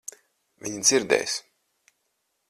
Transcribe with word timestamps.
Viņa 0.63 0.79
dzirdēs. 0.87 1.35